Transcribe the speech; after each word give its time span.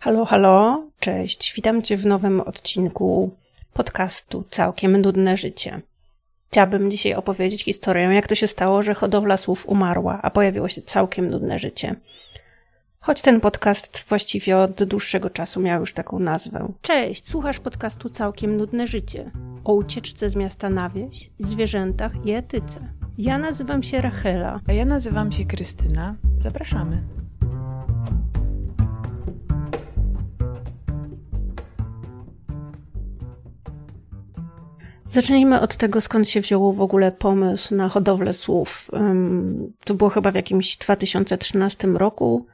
Halo, 0.00 0.24
halo, 0.24 0.84
cześć. 1.00 1.52
Witam 1.56 1.82
Cię 1.82 1.96
w 1.96 2.06
nowym 2.06 2.40
odcinku 2.40 3.30
podcastu 3.72 4.44
Całkiem 4.50 5.00
Nudne 5.00 5.36
Życie. 5.36 5.80
Chciałabym 6.50 6.90
dzisiaj 6.90 7.14
opowiedzieć 7.14 7.64
historię, 7.64 8.04
jak 8.04 8.26
to 8.26 8.34
się 8.34 8.46
stało, 8.46 8.82
że 8.82 8.94
hodowla 8.94 9.36
słów 9.36 9.68
umarła, 9.68 10.18
a 10.22 10.30
pojawiło 10.30 10.68
się 10.68 10.82
całkiem 10.82 11.30
nudne 11.30 11.58
życie. 11.58 11.94
Choć 13.00 13.22
ten 13.22 13.40
podcast 13.40 14.04
właściwie 14.08 14.58
od 14.58 14.84
dłuższego 14.84 15.30
czasu 15.30 15.60
miał 15.60 15.80
już 15.80 15.92
taką 15.92 16.18
nazwę. 16.18 16.72
Cześć, 16.82 17.28
słuchasz 17.28 17.58
podcastu 17.58 18.08
Całkiem 18.08 18.56
Nudne 18.56 18.86
Życie 18.86 19.30
o 19.64 19.74
ucieczce 19.74 20.30
z 20.30 20.36
miasta 20.36 20.70
na 20.70 20.88
wieś, 20.88 21.30
zwierzętach 21.38 22.26
i 22.26 22.32
etyce. 22.32 22.92
Ja 23.18 23.38
nazywam 23.38 23.82
się 23.82 24.00
Rachela. 24.00 24.60
A 24.68 24.72
ja 24.72 24.84
nazywam 24.84 25.32
się 25.32 25.44
Krystyna. 25.44 26.14
Zapraszamy. 26.38 27.17
Zacznijmy 35.08 35.60
od 35.60 35.76
tego, 35.76 36.00
skąd 36.00 36.28
się 36.28 36.40
wziął 36.40 36.72
w 36.72 36.80
ogóle 36.80 37.12
pomysł 37.12 37.74
na 37.74 37.88
hodowlę 37.88 38.32
słów. 38.32 38.90
To 39.84 39.94
było 39.94 40.10
chyba 40.10 40.30
w 40.30 40.34
jakimś 40.34 40.76
2013 40.76 41.88
roku, 41.88 42.46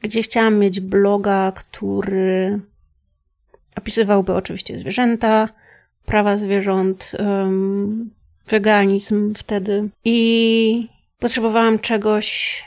gdzie 0.00 0.22
chciałam 0.22 0.58
mieć 0.58 0.80
bloga, 0.80 1.52
który 1.52 2.60
opisywałby 3.76 4.34
oczywiście 4.34 4.78
zwierzęta, 4.78 5.48
prawa 6.06 6.36
zwierząt, 6.36 7.12
weganizm 8.48 9.34
wtedy. 9.34 9.88
I 10.04 10.88
potrzebowałam 11.18 11.78
czegoś, 11.78 12.64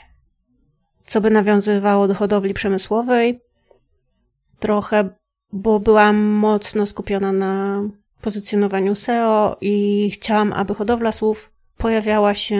co 1.06 1.20
by 1.20 1.30
nawiązywało 1.30 2.08
do 2.08 2.14
hodowli 2.14 2.54
przemysłowej. 2.54 3.40
Trochę, 4.58 5.08
bo 5.52 5.80
byłam 5.80 6.16
mocno 6.16 6.86
skupiona 6.86 7.32
na 7.32 7.82
pozycjonowaniu 8.22 8.94
SEO 8.94 9.56
i 9.60 10.10
chciałam, 10.10 10.52
aby 10.52 10.74
hodowla 10.74 11.12
słów 11.12 11.50
pojawiała 11.78 12.34
się 12.34 12.56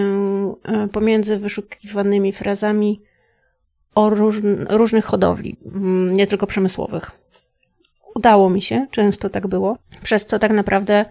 e, 0.63 0.87
pomiędzy 0.87 1.37
wyszukiwanymi 1.37 2.33
frazami 2.33 3.01
o 3.95 4.09
róż, 4.09 4.37
różnych 4.69 5.05
hodowli, 5.05 5.57
mm, 5.65 6.15
nie 6.15 6.27
tylko 6.27 6.47
przemysłowych. 6.47 7.11
Udało 8.15 8.49
mi 8.49 8.61
się, 8.61 8.87
często 8.91 9.29
tak 9.29 9.47
było, 9.47 9.77
przez 10.03 10.25
co 10.25 10.39
tak 10.39 10.51
naprawdę 10.51 11.05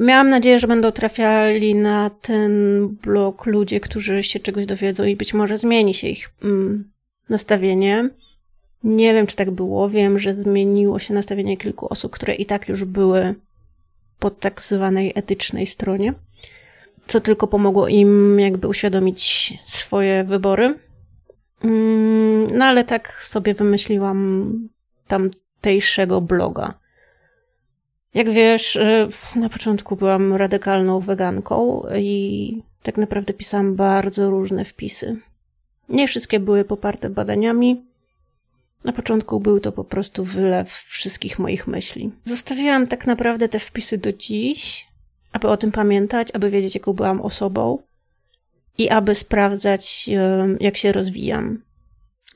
miałam 0.00 0.30
nadzieję, 0.30 0.58
że 0.58 0.66
będą 0.66 0.92
trafiali 0.92 1.74
na 1.74 2.10
ten 2.10 2.52
blog 2.88 3.46
ludzie, 3.46 3.80
którzy 3.80 4.22
się 4.22 4.40
czegoś 4.40 4.66
dowiedzą 4.66 5.04
i 5.04 5.16
być 5.16 5.34
może 5.34 5.58
zmieni 5.58 5.94
się 5.94 6.08
ich 6.08 6.34
mm, 6.42 6.90
nastawienie. 7.28 8.10
Nie 8.84 9.14
wiem, 9.14 9.26
czy 9.26 9.36
tak 9.36 9.50
było. 9.50 9.88
Wiem, 9.88 10.18
że 10.18 10.34
zmieniło 10.34 10.98
się 10.98 11.14
nastawienie 11.14 11.56
kilku 11.56 11.92
osób, 11.92 12.12
które 12.12 12.34
i 12.34 12.46
tak 12.46 12.68
już 12.68 12.84
były 12.84 13.34
po 14.18 14.30
tak 14.30 14.62
zwanej 14.62 15.12
etycznej 15.14 15.66
stronie, 15.66 16.14
co 17.06 17.20
tylko 17.20 17.46
pomogło 17.46 17.88
im 17.88 18.40
jakby 18.40 18.68
uświadomić 18.68 19.54
swoje 19.64 20.24
wybory. 20.24 20.78
Mm, 21.64 22.58
no 22.58 22.64
ale 22.64 22.84
tak 22.84 23.22
sobie 23.22 23.54
wymyśliłam 23.54 24.68
tamtejszego 25.08 26.20
bloga. 26.20 26.74
Jak 28.14 28.30
wiesz, 28.30 28.76
y, 28.76 29.08
na 29.36 29.48
początku 29.48 29.96
byłam 29.96 30.32
radykalną 30.32 31.00
weganką 31.00 31.86
i 31.98 32.62
tak 32.82 32.96
naprawdę 32.96 33.32
pisałam 33.32 33.76
bardzo 33.76 34.30
różne 34.30 34.64
wpisy. 34.64 35.16
Nie 35.88 36.08
wszystkie 36.08 36.40
były 36.40 36.64
poparte 36.64 37.10
badaniami, 37.10 37.84
na 38.84 38.92
początku 38.92 39.40
był 39.40 39.60
to 39.60 39.72
po 39.72 39.84
prostu 39.84 40.24
wylew 40.24 40.72
wszystkich 40.72 41.38
moich 41.38 41.66
myśli. 41.66 42.10
Zostawiłam 42.24 42.86
tak 42.86 43.06
naprawdę 43.06 43.48
te 43.48 43.58
wpisy 43.58 43.98
do 43.98 44.12
dziś, 44.12 44.86
aby 45.32 45.48
o 45.48 45.56
tym 45.56 45.72
pamiętać, 45.72 46.28
aby 46.32 46.50
wiedzieć, 46.50 46.74
jaką 46.74 46.92
byłam 46.92 47.20
osobą 47.20 47.78
i 48.78 48.90
aby 48.90 49.14
sprawdzać, 49.14 50.10
jak 50.60 50.76
się 50.76 50.92
rozwijam. 50.92 51.62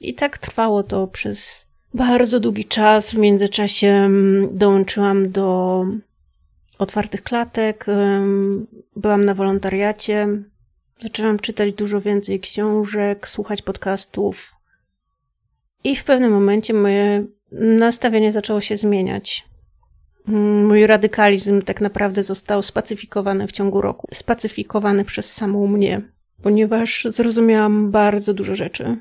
I 0.01 0.15
tak 0.15 0.39
trwało 0.39 0.83
to 0.83 1.07
przez 1.07 1.67
bardzo 1.95 2.41
długi 2.41 2.65
czas. 2.65 3.11
W 3.11 3.19
międzyczasie 3.19 4.11
dołączyłam 4.53 5.31
do 5.31 5.85
otwartych 6.79 7.23
klatek, 7.23 7.87
byłam 8.97 9.25
na 9.25 9.35
wolontariacie, 9.35 10.29
zaczęłam 11.03 11.39
czytać 11.39 11.75
dużo 11.75 12.01
więcej 12.01 12.41
książek, 12.41 13.29
słuchać 13.29 13.63
podcastów, 13.63 14.58
i 15.85 15.97
w 15.97 16.05
pewnym 16.05 16.33
momencie 16.33 16.75
moje 16.75 17.25
nastawienie 17.53 18.33
zaczęło 18.33 18.61
się 18.61 18.77
zmieniać. 18.77 19.49
Mój 20.27 20.87
radykalizm 20.87 21.63
tak 21.63 21.81
naprawdę 21.81 22.23
został 22.23 22.63
spacyfikowany 22.63 23.47
w 23.47 23.53
ciągu 23.53 23.81
roku. 23.81 24.09
Spacyfikowany 24.15 25.05
przez 25.05 25.33
samą 25.33 25.67
mnie, 25.67 26.03
ponieważ 26.43 27.07
zrozumiałam 27.11 27.91
bardzo 27.91 28.35
dużo 28.35 28.55
rzeczy. 28.55 28.97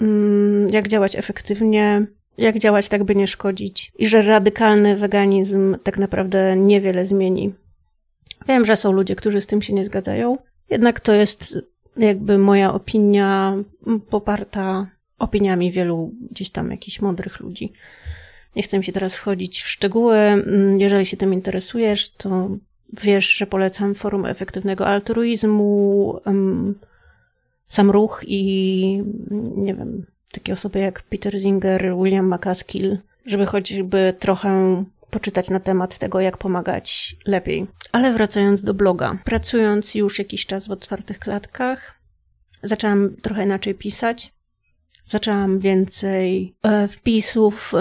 Mm, 0.00 0.68
jak 0.68 0.88
działać 0.88 1.16
efektywnie, 1.16 2.06
jak 2.38 2.58
działać 2.58 2.88
tak, 2.88 3.04
by 3.04 3.14
nie 3.14 3.26
szkodzić, 3.26 3.92
i 3.98 4.06
że 4.06 4.22
radykalny 4.22 4.96
weganizm 4.96 5.76
tak 5.82 5.98
naprawdę 5.98 6.56
niewiele 6.56 7.06
zmieni. 7.06 7.54
Wiem, 8.48 8.64
że 8.64 8.76
są 8.76 8.92
ludzie, 8.92 9.16
którzy 9.16 9.40
z 9.40 9.46
tym 9.46 9.62
się 9.62 9.72
nie 9.72 9.84
zgadzają, 9.84 10.38
jednak 10.70 11.00
to 11.00 11.12
jest 11.12 11.58
jakby 11.96 12.38
moja 12.38 12.74
opinia 12.74 13.56
poparta 14.10 14.86
opiniami 15.24 15.72
wielu 15.72 16.12
gdzieś 16.30 16.50
tam 16.50 16.70
jakichś 16.70 17.00
mądrych 17.00 17.40
ludzi. 17.40 17.72
Nie 18.56 18.62
chcę 18.62 18.78
mi 18.78 18.84
się 18.84 18.92
teraz 18.92 19.16
wchodzić 19.16 19.62
w 19.62 19.68
szczegóły. 19.68 20.16
Mm, 20.16 20.80
jeżeli 20.80 21.06
się 21.06 21.16
tym 21.16 21.32
interesujesz, 21.32 22.10
to 22.10 22.48
wiesz, 23.02 23.30
że 23.36 23.46
polecam 23.46 23.94
forum 23.94 24.26
efektywnego 24.26 24.86
altruizmu, 24.86 26.18
sam 27.68 27.90
ruch 27.90 28.24
i 28.26 29.02
nie 29.56 29.74
wiem, 29.74 30.06
takie 30.32 30.52
osoby 30.52 30.78
jak 30.78 31.02
Peter 31.02 31.40
Singer, 31.40 31.94
William 32.02 32.34
McCaskill, 32.34 32.98
żeby 33.26 33.46
choćby 33.46 34.14
trochę 34.18 34.84
poczytać 35.10 35.50
na 35.50 35.60
temat 35.60 35.98
tego, 35.98 36.20
jak 36.20 36.38
pomagać 36.38 37.16
lepiej. 37.26 37.66
Ale 37.92 38.12
wracając 38.12 38.62
do 38.64 38.74
bloga. 38.74 39.18
Pracując 39.24 39.94
już 39.94 40.18
jakiś 40.18 40.46
czas 40.46 40.66
w 40.66 40.70
otwartych 40.70 41.18
klatkach, 41.18 41.94
zaczęłam 42.62 43.16
trochę 43.22 43.44
inaczej 43.44 43.74
pisać. 43.74 44.33
Zaczęłam 45.06 45.58
więcej 45.58 46.54
e, 46.62 46.88
wpisów 46.88 47.72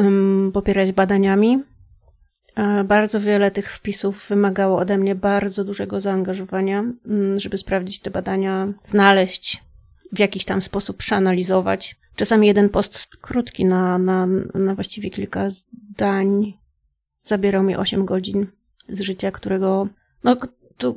popierać 0.54 0.92
badaniami. 0.92 1.64
E, 2.56 2.84
bardzo 2.84 3.20
wiele 3.20 3.52
tych 3.52 3.74
wpisów 3.74 4.26
wymagało 4.30 4.78
ode 4.78 4.98
mnie 4.98 5.16
bardzo 5.16 5.64
dużego 5.64 6.02
zaangażowania, 6.02 6.80
mm, 6.80 7.40
żeby 7.40 7.58
sprawdzić 7.58 8.00
te 8.00 8.12
badania, 8.12 8.68
znaleźć, 8.84 9.64
w 10.12 10.20
jakiś 10.20 10.46
tam 10.46 10.62
sposób 10.62 10.98
przeanalizować. 10.98 11.96
Czasami 12.16 12.48
jeden 12.48 12.70
post 12.70 13.08
krótki 13.22 13.66
na, 13.66 13.98
na, 13.98 14.28
na 14.54 14.76
właściwie 14.76 15.10
kilka 15.10 15.50
zdań 15.50 16.54
zabierał 17.24 17.64
mi 17.64 17.76
8 17.76 18.06
godzin 18.06 18.48
z 18.90 19.02
życia, 19.02 19.32
którego, 19.32 19.88
no, 20.24 20.38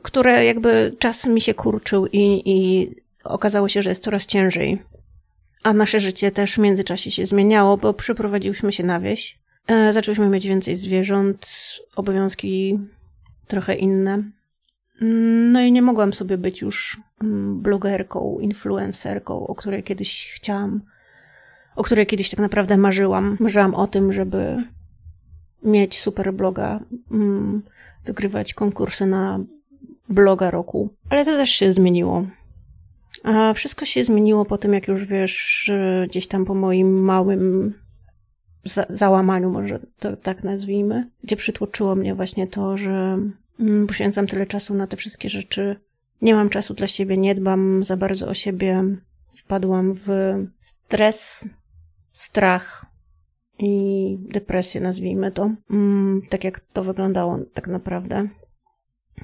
które 0.03 0.45
jakby 0.45 0.97
czas 0.99 1.27
mi 1.27 1.41
się 1.41 1.55
kurczył 1.55 2.07
i, 2.07 2.43
i 2.45 2.91
okazało 3.25 3.69
się, 3.69 3.83
że 3.83 3.91
jest 3.91 4.03
coraz 4.03 4.27
ciężej 4.27 4.83
a 5.67 5.73
nasze 5.73 6.01
życie 6.01 6.31
też 6.31 6.55
w 6.55 6.59
międzyczasie 6.59 7.11
się 7.11 7.27
zmieniało, 7.27 7.77
bo 7.77 7.95
przyprowadziłyśmy 7.95 8.73
się 8.73 8.85
na 8.85 9.01
wieś. 9.01 9.39
E, 9.67 9.93
zaczęłyśmy 9.93 10.29
mieć 10.29 10.47
więcej 10.47 10.77
zwierząt, 10.77 11.49
obowiązki 11.97 12.79
trochę 13.47 13.75
inne. 13.75 14.23
No 15.53 15.61
i 15.61 15.73
nie 15.73 15.83
mogłam 15.83 16.13
sobie 16.13 16.39
być 16.39 16.61
już 16.61 17.01
mm, 17.23 17.61
blogerką, 17.61 18.39
influencerką, 18.41 19.47
o 19.47 19.55
której 19.55 19.83
kiedyś 19.83 20.33
chciałam, 20.35 20.81
o 21.77 21.83
której 21.83 22.07
kiedyś 22.07 22.31
tak 22.31 22.41
naprawdę 22.41 22.77
marzyłam. 22.77 23.37
Marzyłam 23.41 23.75
o 23.75 23.87
tym, 23.87 24.13
żeby 24.13 24.63
mieć 25.63 26.01
super 26.01 26.35
bloga, 26.35 26.81
mm, 27.11 27.63
wygrywać 28.05 28.55
konkursy 28.55 29.07
na 29.07 29.41
bloga 30.09 30.51
roku. 30.51 30.89
Ale 31.11 31.25
to 31.25 31.31
też 31.31 31.51
się 31.51 31.73
zmieniło. 31.73 32.27
A 33.25 33.55
wszystko 33.55 33.85
się 33.85 34.05
zmieniło 34.05 34.45
po 34.45 34.59
tym, 34.59 34.75
jak 34.75 34.89
już 34.89 35.05
wiesz, 35.05 35.71
gdzieś 36.09 36.27
tam 36.27 36.45
po 36.45 36.55
moim 36.55 37.05
małym 37.05 37.75
za 38.65 38.87
załamaniu, 38.91 39.51
może 39.51 39.81
to 39.99 40.17
tak 40.17 40.45
nazwijmy, 40.45 41.11
gdzie 41.25 41.37
przytłoczyło 41.37 41.95
mnie 41.95 42.15
właśnie 42.15 42.47
to, 42.47 42.77
że 42.77 43.19
mm, 43.61 43.87
poświęcam 43.87 44.27
tyle 44.27 44.47
czasu 44.47 44.75
na 44.75 44.87
te 44.87 44.97
wszystkie 44.97 45.29
rzeczy. 45.29 45.77
Nie 46.23 46.35
mam 46.35 46.49
czasu 46.49 46.75
dla 46.75 46.87
siebie, 46.87 47.17
nie 47.17 47.35
dbam 47.35 47.85
za 47.85 47.97
bardzo 47.97 48.29
o 48.29 48.35
siebie. 48.35 48.85
Wpadłam 49.35 49.95
w 49.95 50.09
stres, 50.61 51.49
strach 52.13 52.87
i 53.59 54.19
depresję, 54.33 54.81
nazwijmy 54.81 55.33
to. 55.33 55.51
Mm, 55.71 56.23
tak 56.29 56.45
jak 56.45 56.61
to 56.61 56.85
wyglądało 56.85 57.39
tak 57.55 57.69
naprawdę 57.69 58.29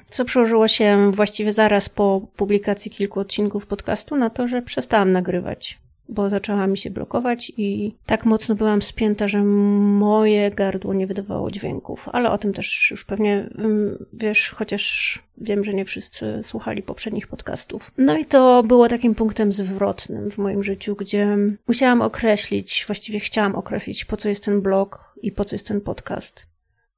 co 0.05 0.25
przełożyło 0.25 0.67
się 0.67 1.11
właściwie 1.11 1.53
zaraz 1.53 1.89
po 1.89 2.21
publikacji 2.35 2.91
kilku 2.91 3.19
odcinków 3.19 3.67
podcastu 3.67 4.15
na 4.15 4.29
to, 4.29 4.47
że 4.47 4.61
przestałam 4.61 5.11
nagrywać. 5.11 5.79
bo 6.09 6.29
zaczęła 6.29 6.67
mi 6.67 6.77
się 6.77 6.89
blokować 6.89 7.51
i 7.57 7.95
tak 8.05 8.25
mocno 8.25 8.55
byłam 8.55 8.81
spięta, 8.81 9.27
że 9.27 9.43
moje 9.43 10.51
gardło 10.51 10.93
nie 10.93 11.07
wydawało 11.07 11.51
dźwięków. 11.51 12.09
Ale 12.11 12.31
o 12.31 12.37
tym 12.37 12.53
też 12.53 12.87
już 12.91 13.05
pewnie 13.05 13.49
mm, 13.57 14.05
wiesz, 14.13 14.49
chociaż 14.49 15.19
wiem, 15.37 15.63
że 15.63 15.73
nie 15.73 15.85
wszyscy 15.85 16.39
słuchali 16.43 16.81
poprzednich 16.81 17.27
podcastów. 17.27 17.91
No 17.97 18.17
i 18.17 18.25
to 18.25 18.63
było 18.63 18.87
takim 18.87 19.15
punktem 19.15 19.53
zwrotnym 19.53 20.31
w 20.31 20.37
moim 20.37 20.63
życiu, 20.63 20.95
gdzie 20.95 21.37
musiałam 21.67 22.01
określić, 22.01 22.83
właściwie 22.87 23.19
chciałam 23.19 23.55
określić, 23.55 24.05
po 24.05 24.17
co 24.17 24.29
jest 24.29 24.45
ten 24.45 24.61
blog 24.61 25.13
i 25.21 25.31
po 25.31 25.45
co 25.45 25.55
jest 25.55 25.67
ten 25.67 25.81
podcast. 25.81 26.52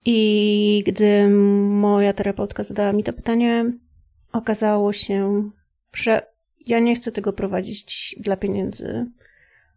I 0.05 0.83
gdy 0.87 1.29
moja 1.69 2.13
terapeutka 2.13 2.63
zadała 2.63 2.93
mi 2.93 3.03
to 3.03 3.13
pytanie, 3.13 3.65
okazało 4.31 4.93
się, 4.93 5.49
że 5.93 6.27
ja 6.67 6.79
nie 6.79 6.95
chcę 6.95 7.11
tego 7.11 7.33
prowadzić 7.33 8.15
dla 8.19 8.37
pieniędzy, 8.37 9.05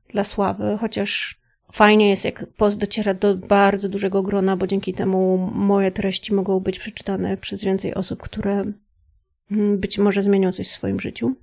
dla 0.08 0.24
sławy, 0.24 0.78
chociaż 0.80 1.40
fajnie 1.72 2.10
jest, 2.10 2.24
jak 2.24 2.46
post 2.46 2.78
dociera 2.78 3.14
do 3.14 3.36
bardzo 3.36 3.88
dużego 3.88 4.22
grona, 4.22 4.56
bo 4.56 4.66
dzięki 4.66 4.92
temu 4.92 5.50
moje 5.54 5.92
treści 5.92 6.34
mogą 6.34 6.60
być 6.60 6.78
przeczytane 6.78 7.36
przez 7.36 7.64
więcej 7.64 7.94
osób, 7.94 8.22
które 8.22 8.64
mm, 9.50 9.78
być 9.78 9.98
może 9.98 10.22
zmienią 10.22 10.52
coś 10.52 10.68
w 10.68 10.72
swoim 10.72 11.00
życiu. 11.00 11.34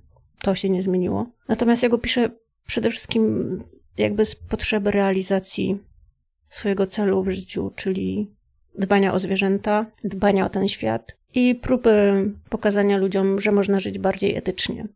To 0.42 0.54
się 0.54 0.70
nie 0.70 0.82
zmieniło. 0.82 1.26
Natomiast 1.48 1.82
ja 1.82 1.88
go 1.88 1.98
piszę 1.98 2.30
przede 2.66 2.90
wszystkim 2.90 3.62
jakby 3.98 4.24
z 4.24 4.36
potrzeby 4.36 4.90
realizacji 4.90 5.78
swojego 6.48 6.86
celu 6.86 7.22
w 7.22 7.30
życiu, 7.30 7.72
czyli 7.76 8.35
dbania 8.78 9.12
o 9.12 9.18
zwierzęta, 9.18 9.86
dbania 10.04 10.46
o 10.46 10.48
ten 10.48 10.68
świat 10.68 11.16
i 11.34 11.54
próby 11.54 12.24
pokazania 12.48 12.96
ludziom, 12.96 13.40
że 13.40 13.52
można 13.52 13.80
żyć 13.80 13.98
bardziej 13.98 14.36
etycznie. 14.36 14.86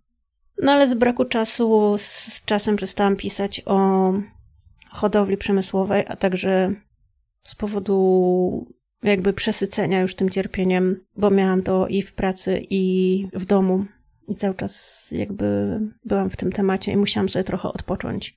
No 0.62 0.72
ale 0.72 0.88
z 0.88 0.94
braku 0.94 1.24
czasu 1.24 1.94
z 1.98 2.44
czasem 2.44 2.76
przestałam 2.76 3.16
pisać 3.16 3.62
o 3.66 4.12
hodowli 4.90 5.36
przemysłowej, 5.36 6.04
a 6.08 6.16
także 6.16 6.74
z 7.42 7.54
powodu 7.54 8.66
jakby 9.02 9.32
przesycenia 9.32 10.00
już 10.00 10.14
tym 10.14 10.30
cierpieniem, 10.30 11.04
bo 11.16 11.30
miałam 11.30 11.62
to 11.62 11.88
i 11.88 12.02
w 12.02 12.12
pracy, 12.12 12.62
i 12.70 13.26
w 13.32 13.44
domu. 13.44 13.84
I 14.28 14.34
cały 14.34 14.54
czas 14.54 15.08
jakby 15.12 15.80
byłam 16.04 16.30
w 16.30 16.36
tym 16.36 16.52
temacie 16.52 16.92
i 16.92 16.96
musiałam 16.96 17.28
sobie 17.28 17.44
trochę 17.44 17.68
odpocząć. 17.68 18.36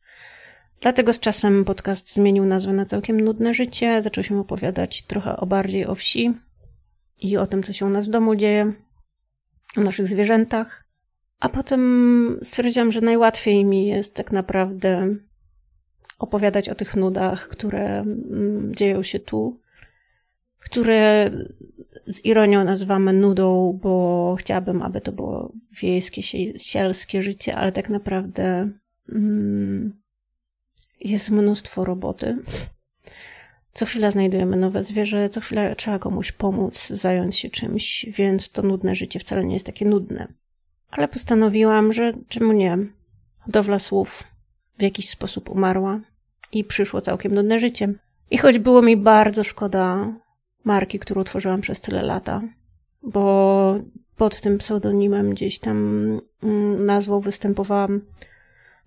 Dlatego 0.83 1.13
z 1.13 1.19
czasem 1.19 1.65
podcast 1.65 2.13
zmienił 2.13 2.45
nazwę 2.45 2.73
na 2.73 2.85
całkiem 2.85 3.21
nudne 3.21 3.53
życie. 3.53 4.01
Zaczął 4.01 4.23
się 4.23 4.39
opowiadać 4.39 5.03
trochę 5.03 5.37
o 5.37 5.45
bardziej 5.45 5.85
o 5.85 5.95
wsi 5.95 6.33
i 7.19 7.37
o 7.37 7.47
tym, 7.47 7.63
co 7.63 7.73
się 7.73 7.85
u 7.85 7.89
nas 7.89 8.05
w 8.05 8.09
domu 8.09 8.35
dzieje, 8.35 8.73
o 9.77 9.81
naszych 9.81 10.07
zwierzętach. 10.07 10.83
A 11.39 11.49
potem 11.49 12.39
stwierdziłam, 12.41 12.91
że 12.91 13.01
najłatwiej 13.01 13.65
mi 13.65 13.87
jest 13.87 14.15
tak 14.15 14.31
naprawdę 14.31 15.15
opowiadać 16.19 16.69
o 16.69 16.75
tych 16.75 16.95
nudach, 16.95 17.47
które 17.47 17.99
mm, 17.99 18.75
dzieją 18.75 19.03
się 19.03 19.19
tu, 19.19 19.59
które 20.59 21.31
z 22.05 22.25
ironią 22.25 22.63
nazywamy 22.63 23.13
nudą, 23.13 23.79
bo 23.83 24.35
chciałabym, 24.39 24.81
aby 24.81 25.01
to 25.01 25.11
było 25.11 25.53
wiejskie, 25.81 26.23
sielskie 26.57 27.21
życie, 27.21 27.55
ale 27.55 27.71
tak 27.71 27.89
naprawdę 27.89 28.69
mm, 29.09 30.02
jest 31.03 31.31
mnóstwo 31.31 31.85
roboty. 31.85 32.37
Co 33.73 33.85
chwila 33.85 34.11
znajdujemy 34.11 34.57
nowe 34.57 34.83
zwierzę, 34.83 35.29
co 35.29 35.41
chwilę 35.41 35.75
trzeba 35.75 35.99
komuś 35.99 36.31
pomóc, 36.31 36.87
zająć 36.87 37.37
się 37.37 37.49
czymś, 37.49 38.05
więc 38.05 38.49
to 38.49 38.61
nudne 38.61 38.95
życie 38.95 39.19
wcale 39.19 39.45
nie 39.45 39.53
jest 39.53 39.65
takie 39.65 39.85
nudne. 39.85 40.27
Ale 40.91 41.07
postanowiłam, 41.07 41.93
że 41.93 42.13
czemu 42.27 42.51
nie? 42.51 42.77
Hodowla 43.39 43.79
słów 43.79 44.23
w 44.77 44.81
jakiś 44.81 45.09
sposób 45.09 45.49
umarła 45.49 45.99
i 46.51 46.63
przyszło 46.63 47.01
całkiem 47.01 47.33
nudne 47.33 47.59
życie. 47.59 47.93
I 48.31 48.37
choć 48.37 48.59
było 48.59 48.81
mi 48.81 48.97
bardzo 48.97 49.43
szkoda 49.43 50.13
marki, 50.63 50.99
którą 50.99 51.23
tworzyłam 51.23 51.61
przez 51.61 51.81
tyle 51.81 52.03
lata, 52.03 52.41
bo 53.03 53.75
pod 54.15 54.41
tym 54.41 54.57
pseudonimem 54.57 55.29
gdzieś 55.29 55.59
tam 55.59 55.77
mm, 56.43 56.85
nazwą 56.85 57.19
występowałam 57.19 58.01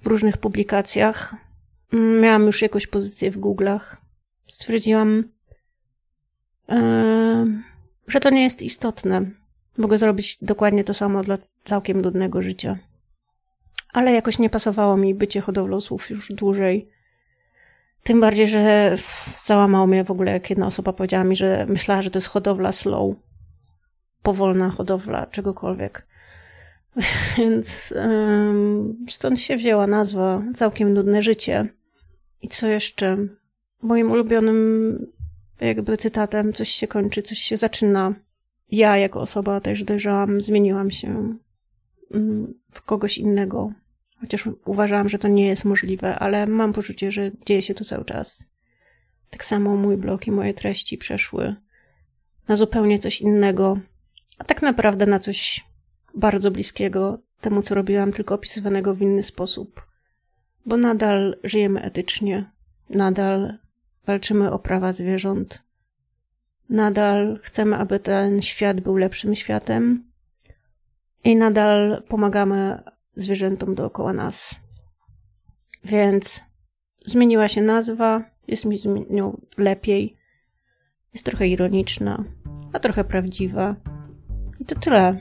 w 0.01 0.07
różnych 0.07 0.37
publikacjach. 0.37 1.35
Mm, 1.93 2.21
miałam 2.21 2.47
już 2.47 2.63
jakąś 2.63 2.87
pozycję 2.87 3.31
w 3.31 3.39
Google'ach. 3.41 3.97
Stwierdziłam, 4.47 5.25
że 8.09 8.21
to 8.21 8.31
nie 8.31 8.43
jest 8.43 8.63
istotne. 8.63 9.31
Mogę 9.79 9.99
zrobić 9.99 10.39
dokładnie 10.43 10.85
to 10.85 10.95
samo 10.95 11.23
dla 11.23 11.39
całkiem 11.65 12.03
nudnego 12.03 12.43
życia. 12.43 12.79
Ale 13.93 14.13
jakoś 14.13 14.39
nie 14.39 14.51
pasowało 14.51 14.97
mi 14.97 15.15
bycie 15.15 15.41
hodowlą 15.41 15.81
słów 15.81 16.11
już 16.11 16.33
dłużej. 16.33 16.89
Tym 18.03 18.21
bardziej, 18.21 18.49
że 18.49 18.97
załamało 19.45 19.87
mnie 19.87 20.05
w 20.05 20.11
ogóle, 20.11 20.33
jak 20.33 20.51
jedna 20.51 20.67
osoba 20.67 20.93
powiedziała 20.93 21.25
mi, 21.25 21.37
że 21.37 21.67
myślała, 21.69 22.03
że 22.03 22.11
to 22.11 22.17
jest 22.19 22.29
hodowla 22.29 22.73
slow. 22.73 23.17
Powolna 24.23 24.71
hodowla 24.71 25.27
czegokolwiek. 25.27 26.07
Więc 27.39 27.95
stąd 29.09 29.41
się 29.41 29.57
wzięła 29.57 29.87
nazwa 29.87 30.43
Całkiem 30.55 30.95
Nudne 30.95 31.23
Życie. 31.23 31.69
I 32.43 32.49
co 32.49 32.67
jeszcze? 32.67 33.17
Moim 33.83 34.11
ulubionym 34.11 34.99
jakby 35.61 35.97
cytatem 35.97 36.53
coś 36.53 36.69
się 36.69 36.87
kończy, 36.89 37.23
coś 37.23 37.39
się 37.39 37.57
zaczyna 37.57 38.15
ja 38.71 38.97
jako 38.97 39.21
osoba 39.21 39.61
też 39.61 39.85
dojrzałam, 39.85 40.41
zmieniłam 40.41 40.91
się 40.91 41.37
mm, 42.15 42.55
w 42.73 42.83
kogoś 42.83 43.19
innego. 43.19 43.73
Chociaż 44.21 44.49
uważałam, 44.65 45.09
że 45.09 45.19
to 45.19 45.29
nie 45.29 45.47
jest 45.47 45.65
możliwe, 45.65 46.19
ale 46.19 46.47
mam 46.47 46.73
poczucie, 46.73 47.11
że 47.11 47.31
dzieje 47.47 47.63
się 47.63 47.75
to 47.75 47.85
cały 47.85 48.05
czas. 48.05 48.45
Tak 49.31 49.45
samo 49.45 49.77
mój 49.77 49.97
blog 49.97 50.27
i 50.27 50.31
moje 50.31 50.55
treści 50.55 50.99
przeszły 50.99 51.57
na 52.49 52.57
zupełnie 52.57 52.99
coś 52.99 53.21
innego, 53.21 53.79
a 54.39 54.45
tak 54.45 54.63
naprawdę 54.63 55.07
na 55.07 55.19
coś 55.19 55.65
bardzo 56.15 56.51
bliskiego 56.51 57.19
temu, 57.41 57.63
co 57.63 57.75
robiłam, 57.75 58.13
tylko 58.13 58.35
opisywanego 58.35 58.95
w 58.95 59.03
inny 59.03 59.23
sposób. 59.23 59.87
Bo 60.67 60.77
nadal 60.77 61.37
żyjemy 61.45 61.83
etycznie, 61.83 62.51
nadal 62.91 63.59
walczymy 64.07 64.53
o 64.53 64.59
prawa 64.59 64.93
zwierząt, 64.93 65.67
Nadal 66.69 67.39
chcemy, 67.43 67.77
aby 67.77 68.01
ten 68.01 68.43
świat 68.43 68.81
był 68.81 68.97
lepszym 68.97 69.35
światem 69.35 70.05
i 71.25 71.37
nadal 71.37 72.03
pomagamy 72.09 72.83
zwierzętom 73.17 73.75
dookoła 73.75 74.13
nas. 74.13 74.55
Więc 75.85 76.45
zmieniła 77.05 77.49
się 77.49 77.63
nazwa, 77.63 78.25
jest 78.49 78.65
mi 78.65 78.79
z 78.79 78.87
nią 79.11 79.41
lepiej, 79.59 80.17
jest 81.13 81.27
trochę 81.27 81.49
ironiczna, 81.49 82.25
a 82.73 82.79
trochę 82.79 83.05
prawdziwa. 83.05 83.77
I 84.61 84.65
to 84.65 84.75
tyle. 84.75 85.21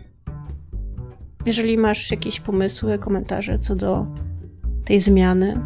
Jeżeli 1.46 1.78
masz 1.78 2.12
jakieś 2.12 2.40
pomysły, 2.40 3.00
komentarze 3.00 3.60
co 3.60 3.76
do 3.76 4.08
tej 4.86 5.00
zmiany, 5.00 5.60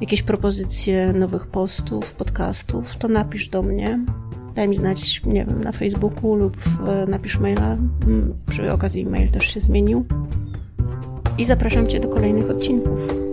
jakieś 0.00 0.22
propozycje 0.22 1.12
nowych 1.12 1.46
postów, 1.46 2.14
podcastów, 2.14 2.96
to 2.96 3.08
napisz 3.08 3.48
do 3.48 3.62
mnie. 3.62 3.98
Daj 4.54 4.68
mi 4.68 4.76
znać, 4.76 5.22
nie 5.24 5.44
wiem, 5.44 5.64
na 5.64 5.72
Facebooku 5.72 6.34
lub 6.34 6.56
napisz 7.08 7.38
maila. 7.38 7.76
Przy 8.48 8.72
okazji 8.72 9.06
mail 9.06 9.30
też 9.30 9.44
się 9.44 9.60
zmienił. 9.60 10.04
I 11.38 11.44
zapraszam 11.44 11.86
Cię 11.86 12.00
do 12.00 12.08
kolejnych 12.08 12.50
odcinków. 12.50 13.29